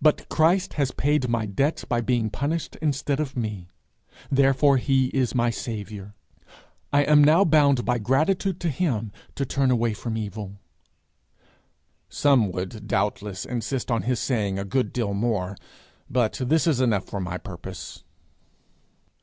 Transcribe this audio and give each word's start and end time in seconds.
But 0.00 0.30
Christ 0.30 0.72
has 0.80 0.92
paid 0.92 1.28
my 1.28 1.44
debts, 1.44 1.84
by 1.84 2.00
being 2.00 2.30
punished 2.30 2.76
instead 2.76 3.20
of 3.20 3.36
me. 3.36 3.68
Therefore 4.30 4.78
he 4.78 5.08
is 5.08 5.34
my 5.34 5.50
Saviour. 5.50 6.14
I 6.90 7.02
am 7.02 7.22
now 7.22 7.44
bound 7.44 7.84
by 7.84 7.98
gratitude 7.98 8.60
to 8.60 8.70
him 8.70 9.12
to 9.34 9.44
turn 9.44 9.70
away 9.70 9.92
from 9.92 10.16
evil.' 10.16 10.56
Some 12.08 12.50
would 12.50 12.86
doubtless 12.88 13.44
insist 13.44 13.90
on 13.90 14.04
his 14.04 14.20
saying 14.20 14.58
a 14.58 14.64
good 14.64 14.90
deal 14.90 15.12
more, 15.12 15.54
but 16.08 16.40
this 16.42 16.66
is 16.66 16.80
enough 16.80 17.04
for 17.04 17.20
my 17.20 17.36
purpose. 17.36 18.04